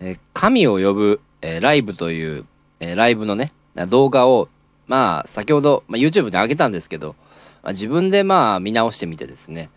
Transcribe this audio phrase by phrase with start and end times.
[0.00, 2.46] え神を呼ぶ、えライブという、
[2.80, 3.52] えライブのね、
[3.88, 4.48] 動画を、
[4.86, 7.14] まあ、先ほど、まあ、YouTube に上げたんですけど、
[7.62, 9.70] まあ、自分でまあ見直してみてですね、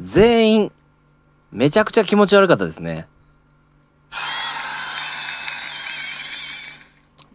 [0.00, 0.72] 全員、
[1.50, 3.08] めちゃくちゃ気持ち悪かったですね。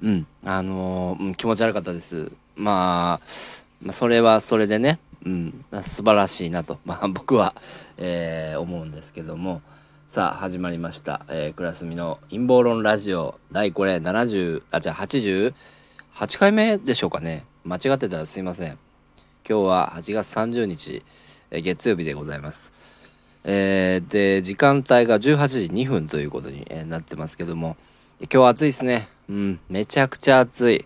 [0.02, 2.31] うん、あのーうん、気持ち悪かったです。
[2.55, 3.27] まあ、
[3.81, 7.55] まあ、それはそれでね、うん、素晴らしいなと、まあ、僕は、
[7.97, 9.62] えー思うんですけども、
[10.13, 11.26] さあ、始まりました。
[11.27, 15.53] えークラスミの陰謀論ラジオ、第これ70、あ、じゃあ88
[16.38, 17.45] 回目でしょうかね。
[17.63, 18.77] 間違ってたらすいません。
[19.49, 21.02] 今日は8月30日、
[21.49, 22.73] えー月曜日でございます。
[23.44, 27.75] えーで、時間帯が18時2分ということに、えーなってますけども、
[28.20, 29.08] 今日は暑いですね。
[29.30, 30.86] うん、めちゃくちゃ暑い。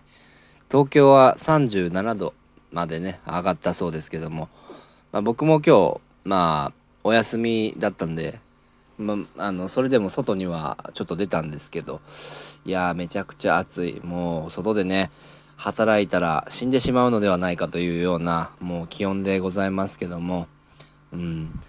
[0.70, 2.32] 東京は37度
[2.72, 4.48] までね、上がったそうですけども、
[5.12, 8.40] まあ、僕も今日、まあ、お休みだったんで、
[8.98, 12.00] まあ、の、それでも外にはちょっと出たんですけど、
[12.64, 14.00] いやー、めちゃくちゃ暑い。
[14.02, 15.10] もう、外でね、
[15.56, 20.46] 働いたら死んでしまうのではないかというような、もう気温でございますけども、
[21.12, 21.60] うん。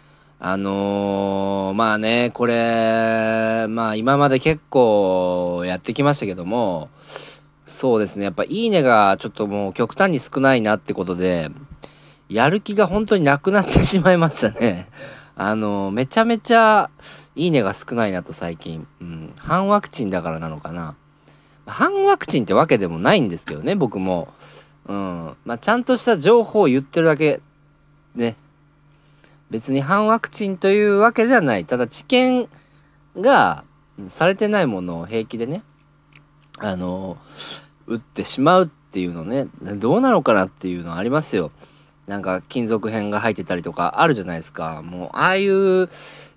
[0.42, 6.90] あのーまあね、これ、まあ今まで結構やってきましたけども、
[7.66, 11.50] そうですね、やっぱいいねがちょっともう極端に少ないなってことで、
[12.30, 14.88] やる気が本当になくなってしまいましたね。
[15.42, 16.90] あのめちゃめちゃ
[17.38, 18.86] いいねが少ないなと最近。
[19.00, 19.34] うん。
[19.38, 20.96] 反ワクチンだからなのかな。
[21.66, 24.34] 反ワクチンってわけでもないんですけどね、僕も。
[24.86, 25.36] うん。
[25.46, 27.40] まあちゃんとした情報を言ってるだけ、
[28.16, 28.36] ね。
[29.50, 31.64] 別に反ワクチンというわけではない。
[31.64, 32.50] ただ知見
[33.18, 33.64] が
[34.10, 35.64] されてないものを平気でね、
[36.58, 37.18] あの、
[37.88, 41.52] 打ってしまうっていうのね、どうなのかなっていうのはありますよ。
[42.10, 44.82] なんか金属片が入ってたりとかあるじゃないですか。
[44.82, 45.90] もう、ああいう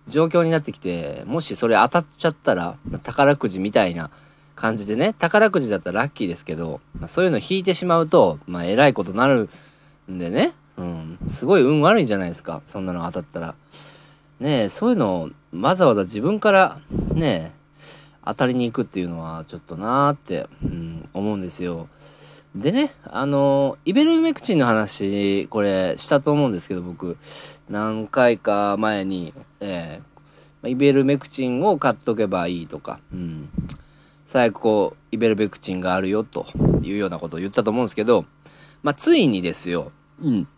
[0.06, 4.10] 状況になってきて、もしそれ当たっちゃったら、宝くじみたいな
[4.54, 9.48] 感じでね、宝くじだったらラッキーですけど、まあ、そういうの引いてしまうと、まあ、えらいことになる
[10.10, 12.60] んでね、うん、すごい運悪いじゃないですか。
[12.66, 13.54] そんなの当たったら。
[14.40, 16.80] ねえ、そういうのをわざわざ自分から
[17.14, 17.86] ねえ、
[18.26, 21.88] 当たりに行くっていうのはちょっとなーって、うん、思うんですよ。
[22.54, 27.16] でね、あの、イベルメクチンの話、これしたと思うんですけど、僕、
[27.70, 30.12] 何回か前に、ええ
[30.62, 33.48] まあイベルメクチンを買っとけばいいとか、うん。
[34.26, 36.46] 最悪こう、イベルメクチンがあるよと
[36.82, 38.26] いうようなことを言ったと思うんですけど、
[38.82, 39.90] まあ、ついにですよ、
[40.20, 40.48] うん。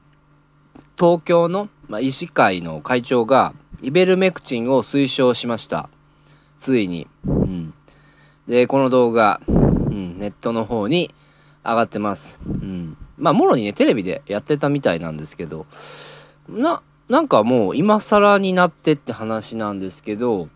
[0.98, 5.88] 東京の、まあ、医師会の会長がイベルメクチンを推奨しました。
[6.58, 7.06] ついに。
[7.26, 7.74] うん。
[8.48, 11.14] で、この動画、うん、ネットの方に
[11.64, 12.40] 上がってます。
[12.46, 12.96] うん。
[13.16, 15.66] まあ、もろにね、テレビでやってたみたいなんですけど、
[16.48, 20.48] な、なんかもう今更になってって話なんですけど、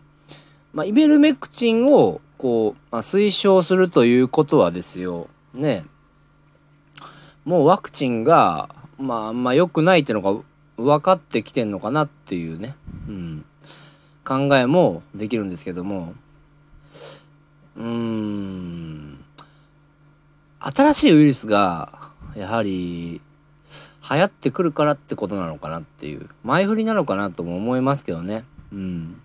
[0.73, 5.85] まあ、イベルメクチンを、こう、まあ、推奨するということはですよ、ね、
[7.43, 10.41] もうワクチンが、まあ、あんま良くないっていうのが
[10.77, 12.75] 分かってきてんのかなっていうね、
[13.07, 13.45] うん、
[14.23, 16.13] 考えもできるんですけども、
[17.75, 19.23] うーん、
[20.59, 23.21] 新しいウイルスが、やはり、
[24.11, 28.43] 流行ってくるからってことなのかなっていう、前振りなのかなとも思いますけどね。
[28.71, 29.21] うん。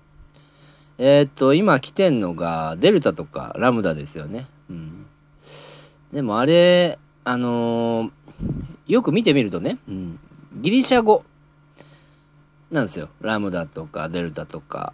[0.98, 4.46] えーっと、今来てんのが、デルタとかラムダですよね。
[4.70, 5.06] うん。
[6.12, 8.10] でもあれ、あのー
[8.86, 10.18] よく見てみるとね、うん、
[10.56, 11.24] ギリシャ語
[12.70, 13.08] なんですよ。
[13.20, 14.92] ラムダとかデルタとか。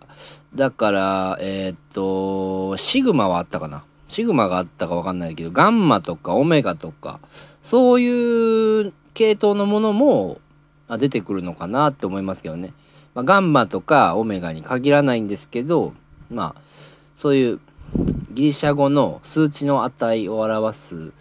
[0.55, 3.85] だから、えーっと、シグマはあったかな。
[4.11, 7.21] シグマがあったかわかんないけど、ガンマとかオメガとか、
[7.63, 10.39] そういう系統のものも
[10.89, 12.73] あ出てくるのかなって思いますけどね。
[13.15, 15.95] まあ、ガンマとかオメガに限らないんですけど、
[16.31, 16.61] まあ、
[17.17, 17.61] そういう
[18.33, 21.13] ギリシャ語の数値の値を表す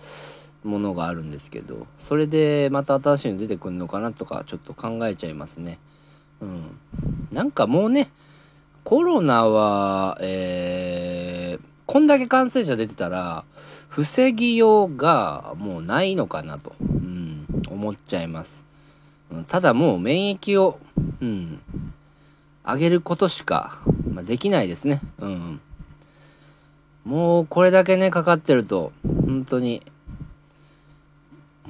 [0.64, 5.80] ものがあるんですけどそれでまた新しいの出てくるのかなとかちょっと考えちゃいますね
[6.42, 6.78] うん
[7.32, 8.10] なんかもうね
[8.84, 13.44] コロナはえー、こんだけ感染者出てたら
[13.88, 18.68] 防ぎようがもうないのかなと、うん、思っちゃいます、
[19.32, 20.80] うんただもう免疫を
[21.20, 21.60] うん
[22.64, 23.80] 上げることしか、
[24.14, 25.02] まあ、できないですね。
[25.20, 25.62] うん
[27.06, 29.82] もうこれだけねかかってると本当に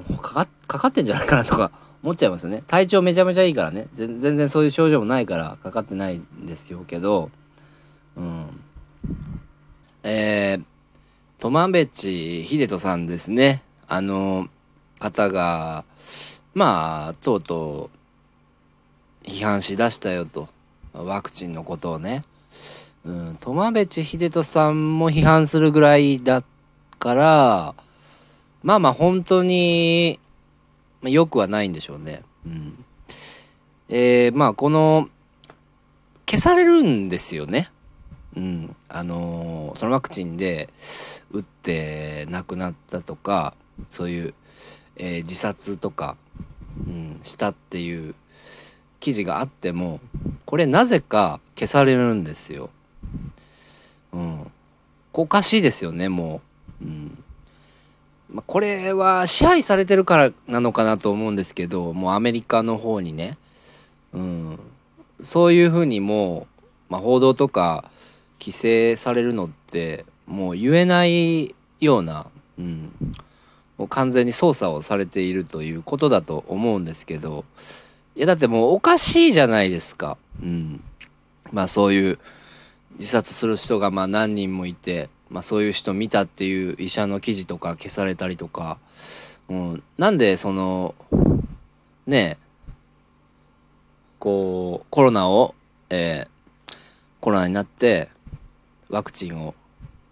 [0.10, 1.72] もうかかかかってんじゃないかなとか
[2.04, 2.64] 思っちゃいますよね。
[2.68, 3.88] 体調めちゃめちゃいいからね。
[3.94, 7.32] 全然そういう症状もないからかかってないんですよけど
[8.18, 8.46] うん。
[10.12, 10.64] えー、
[11.38, 14.50] トマベチ秀人さんですねあの
[14.98, 15.86] 方が
[16.56, 17.90] まあとうと
[19.24, 20.50] う批判しだしたよと
[20.94, 22.24] ワクチンのことをね
[23.06, 26.44] うん、苫部地秀人さんも批判するぐらいだ
[26.98, 27.76] から、
[28.62, 30.20] まあまあ本当に、
[31.02, 32.24] まあ、よくはないんでしょうね。
[32.46, 32.86] うん。
[33.88, 35.10] えー、まあこの、
[36.30, 37.72] 消されるんですよね。
[38.36, 38.76] うん。
[38.88, 40.70] あのー、そのワクチンで
[41.32, 43.56] 打って亡くなったとか、
[43.90, 44.34] そういう、
[44.98, 46.16] えー、自殺とか、
[46.88, 48.16] うん、したっていう
[49.00, 50.00] 記事があっても、
[50.46, 52.70] これなぜか消されるんですよ。
[54.14, 54.52] うん。
[55.14, 56.42] おかしいですよね、も
[56.82, 56.86] う。
[56.86, 57.24] うん。
[58.32, 63.38] まあ、これは支配されてるからなのかなと思うんですけど、もうアメリカの方にね、
[64.14, 64.60] うん。
[65.22, 66.48] そういうふうにも
[66.90, 67.90] う、まあ、報道とか
[68.40, 72.28] 規制されるのって、もう言えないような、
[72.58, 72.92] うん。
[73.78, 77.46] もう完全に操作をされているということだと思うんですけど、
[78.16, 80.18] いやだってもうおかしいじゃないですか。
[80.42, 80.84] うん。
[81.52, 82.20] まあそういう
[82.98, 88.78] 自殺する人がまあ何人もいて、まあそういう人見たっていう医者の記事とか消されたりとか、
[89.50, 90.94] うん、なんでその、
[92.06, 92.50] ねえ、
[94.20, 95.56] こう、コロナを、
[95.90, 96.74] えー、
[97.22, 98.10] コロナになって
[98.90, 99.56] ワクチンを、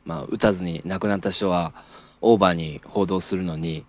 [0.05, 1.73] まあ打たずに亡くなった人は
[2.21, 3.85] オーバーに報道するのに、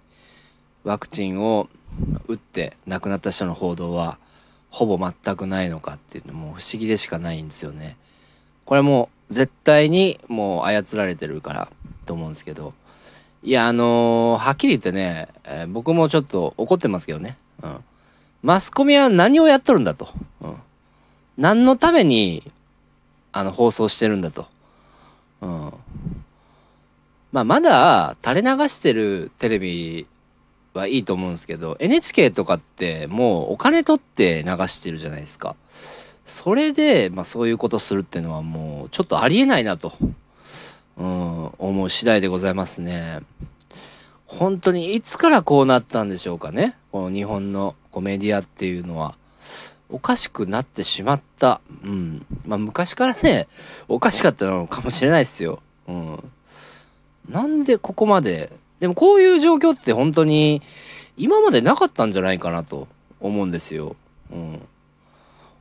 [0.84, 1.68] ワクチンを
[2.26, 4.18] 打って亡くなった人の報道は
[4.70, 7.96] ほぼ全くないのかっていうのも不思議でしかないんですよね。
[8.64, 11.68] これも絶対にもう操られてるから
[12.06, 12.74] と思うんですけど。
[13.42, 17.36] いや、あのー、はっきり言ってね、えー、僕もちょっと怒ってますけどね。
[17.62, 17.84] うん。
[18.42, 20.08] マスコミは何をやっとるんだと。
[20.40, 20.54] うん。
[21.36, 22.50] 何のために、
[23.32, 24.46] あの、放送してるんだと。
[25.40, 25.72] うん。
[27.32, 30.06] まあ、まだ垂れ流してるテレビ
[30.74, 35.56] はいいと思うんですけど、NHK とかってもうお金取って流してるじゃないですか。
[36.24, 39.94] それで、まあそういうことするっていうのはもうちょっとありえないなと、
[40.96, 43.20] うん、思う次第でございますね。
[44.26, 46.76] 本当にいつからこうなったんでしょうかね。
[46.92, 49.16] この日本のこうメディアっていうのは。
[49.90, 51.60] おかしくなってしまった。
[51.82, 52.26] うん。
[52.46, 53.48] まあ昔からね、
[53.88, 55.60] おかしかったのかもしれないですよ。
[55.86, 56.32] うん。
[57.28, 60.62] なんでここまででもこういう状況って本当に
[61.16, 62.86] 今までなかったんじゃないかなと
[63.20, 63.96] 思うんですよ。
[64.30, 64.60] うん。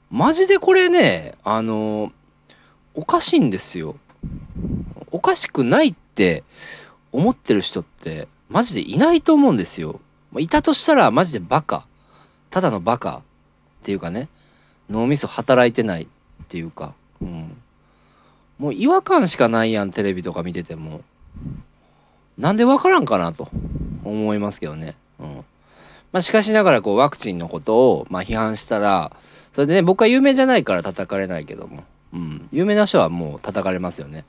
[0.10, 2.12] マジでこれね、あの、
[2.94, 3.98] おかしいんですよ。
[5.12, 6.44] おかしくないって
[7.12, 10.00] 思ってる人ってマジでいないと思うんですよ。
[10.38, 11.88] いたとしたらマジでバカ。
[12.50, 13.22] ただのバカ
[13.88, 14.28] ていうかね、
[14.90, 16.08] 脳みそ働いてないっ
[16.50, 17.56] ていうか、うん。
[18.60, 21.04] もう違和感しかないやん、テレビとか見てても。
[22.38, 23.48] なんでわからんかなと
[24.04, 24.96] 思いますけどね。
[25.22, 25.36] うん。
[26.12, 29.16] まあ、しかしながらこうワクチンのことをまあ批判したら、
[29.54, 32.50] それでね、僕は有名じゃないから叩かれないけども、うん。
[32.52, 34.26] 有名な人はもう叩かれますよね。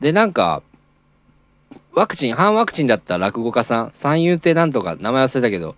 [0.00, 0.62] で、なんか、
[1.92, 5.76] ワクチン、反ワクチンだった落語家さん、三遊亭なんとか、名前忘れたけど、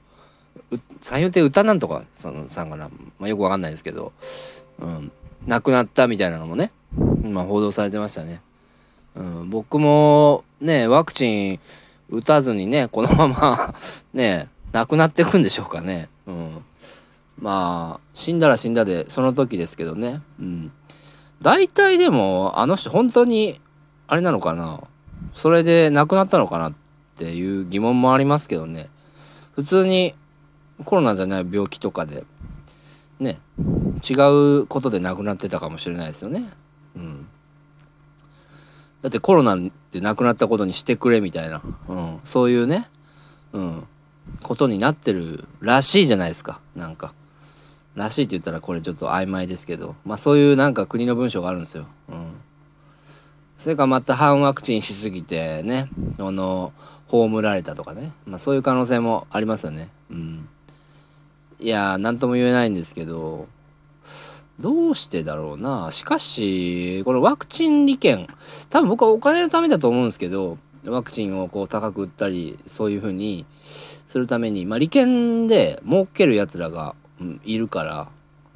[1.03, 2.89] 三遊亭歌なんとかそのさんかな、
[3.19, 4.13] まあ、よくわかんないですけど、
[4.81, 5.13] うん、
[5.47, 6.73] 亡くなったみたいなのもね、
[7.23, 8.41] まあ、報道されてましたね。
[9.15, 11.61] うん、僕もね、ワクチン
[12.11, 13.75] 打たずにね、このまま
[14.13, 16.09] ね、亡くなっていくんでしょうかね。
[16.27, 16.65] うん。
[17.39, 20.21] まあ、死んだら死んだで、その時ですけどね。
[20.41, 20.73] うん。
[21.43, 23.61] 大体でも、あの人本当に、
[24.07, 24.83] あれなのかな
[25.35, 26.75] それで亡くなったのかなっ
[27.17, 28.89] ていう疑問もありますけどね。
[29.55, 30.15] 普通に
[30.85, 32.25] コロナじゃない病気とかで、
[33.19, 33.39] ね、
[34.09, 34.15] 違
[34.61, 36.49] うことで亡くなってたかもしれないですよね。
[36.97, 37.27] うん。
[39.03, 39.59] だってコロナっ
[39.93, 42.89] て亡くなったことにしてくれみたいな、うん、そういうね、
[43.53, 43.87] うん、
[44.43, 47.13] ことになってるらしいじゃないですか、なんか。
[47.95, 51.87] らしいって言ったらこれちょっと曖昧ですけど、まあそういうなんか国の文章があるんですよ。
[52.11, 52.35] うん。
[53.57, 56.73] それかまた反ワクチンしすぎてね、あの、
[57.09, 58.13] 葬られたとかね。
[58.27, 59.89] まあそういう可能性もありますよね。
[60.11, 60.49] うん。
[61.61, 63.49] いや何とも言えないんですけど、
[64.61, 65.91] どうしてだろうな。
[65.91, 68.29] しかし、このワクチン利権、
[68.71, 73.45] 多分僕はお金のためだと思うんですけど、ワクチンをこう高く売ったり、そういうふうに
[74.07, 76.95] するために、まあ利権で儲ける奴らが、
[77.45, 78.09] いるから、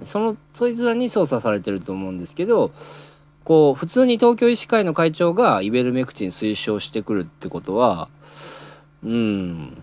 [0.04, 2.72] その、そいつらに操作されてると思うんですけど、
[3.44, 8.08] こう、普通に東京医師会の会長がイベルメクチン推奨してくるってことは、
[9.02, 9.82] うん、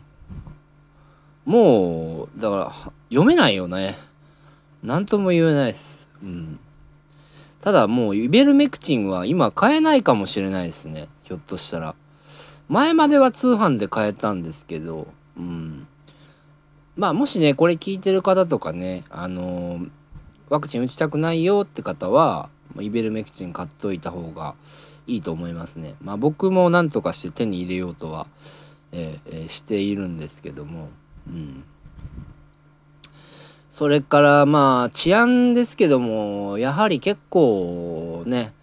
[1.48, 3.98] もう、だから、読めないよね。
[4.84, 6.10] なんとも言えないです。
[6.22, 6.60] うん。
[7.62, 11.08] ただもうイベルメクチンは今買えないかもしれないですね。
[11.24, 11.96] ひょっとしたら。
[12.68, 15.88] 前までは通販で買えたんですけど、うん。
[16.98, 19.90] まあもしね、これ聞いてる方とかね、あのー、
[20.50, 24.56] ワクチン打ちたくないよって方は、イベルメクチン買っといた方が
[25.08, 25.96] いいと思いますね。
[26.02, 28.28] まあ僕も何とかして手に入れようとは、
[28.92, 30.90] えー、しているんですけども、
[33.78, 38.54] それからまあ治安ですけども、やはり結構ね、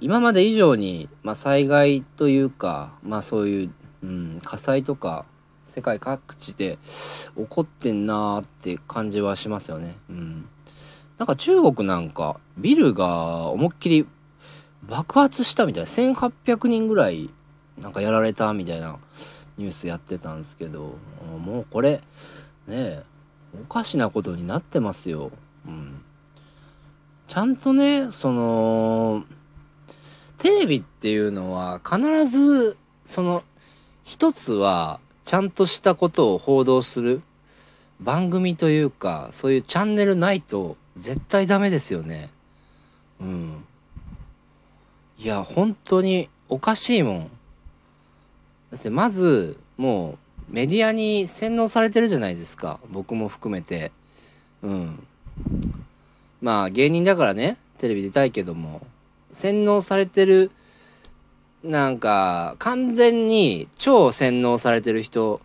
[0.00, 3.70] 今まで以上に、まあ、災害というか、まあそういう、
[4.02, 5.24] うん、火災とか
[5.66, 6.78] 世界各地で
[7.36, 9.96] 起こってんなーって感じはしますよね。
[10.08, 10.48] うん。
[11.16, 14.06] なんか中国なんかビルが思いっきり
[14.82, 17.30] 爆発したみたいな1800人ぐらい
[17.80, 18.98] なんかやられたみたいな
[19.60, 20.94] ニュースやってたんですけど
[21.38, 22.00] もうこれ
[22.66, 23.02] ね
[23.54, 25.30] おかしなことになってますよ。
[25.66, 26.02] うん。
[27.28, 29.24] ちゃんとねその
[30.38, 33.42] テレビっていうのは必ずその
[34.04, 37.22] 一つはちゃんとしたことを報道する
[38.00, 42.30] 番組というかそういうチャンネルないと絶対ダメですよね。
[43.20, 43.64] うん。
[45.18, 47.30] いや本当におかしいもん。
[48.70, 50.18] だってまずも
[50.50, 53.92] うメディアに洗脳されてるじゃないですか僕も含めて。
[54.62, 55.06] うん。
[56.40, 58.86] まあ芸人だからねテレビ出たいけども
[59.32, 60.50] 洗脳されてる
[61.62, 65.40] なんか完全に超洗脳されてる人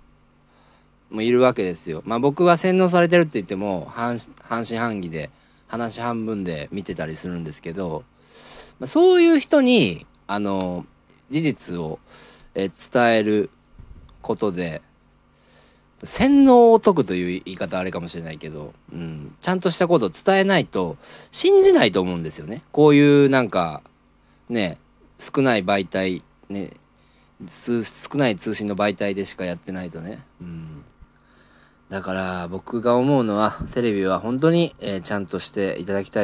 [1.12, 2.01] もいるわけですよ。
[2.05, 5.29] まあ僕は洗脳されてるって言っても半半信半疑で
[5.67, 8.03] 話半分で見てたりするんですけど、
[8.79, 10.86] まあ、そういう人にあの
[11.29, 12.00] 事実を
[12.55, 13.50] え伝える
[14.21, 14.81] ことで
[16.03, 20.97] 洗脳を解くという言い方あれかもしれないけど、うん、ちゃんとしたことを伝えないと
[21.31, 22.63] 信じないと思うんですよね。
[22.71, 23.81] こういうなんか
[24.50, 24.77] ね
[25.19, 26.71] 少ない媒体ね
[27.50, 27.83] 少
[28.17, 30.24] ない通信の媒体でしかやってないとね。
[30.41, 30.83] うん
[31.89, 36.24] だから僕が思うのはテレビは本当に、えー、ちゃんとしていただきた